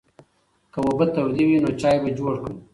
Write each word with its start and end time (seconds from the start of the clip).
که 0.71 0.79
اوبه 0.87 1.05
تودې 1.13 1.43
وي 1.47 1.57
نو 1.63 1.69
چای 1.81 1.97
به 2.03 2.09
جوړ 2.17 2.33
کړم. 2.41 2.55